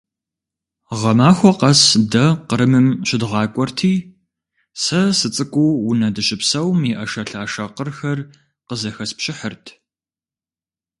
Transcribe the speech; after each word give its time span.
Гъэмахуэ 0.99 1.51
къэс 1.59 1.81
дэ 2.11 2.25
Кърымым 2.47 2.87
щыдгъакӏуэрти, 3.07 3.93
сэ 4.83 4.99
сыцӏыкӏуу, 5.17 5.71
унэ 5.89 6.07
дыщыпсэум 6.15 6.79
и 6.89 6.91
ӏэшэлъашэ 6.97 7.65
къырхэр 7.75 8.19
къызэхэспщыхьырт. 8.67 9.65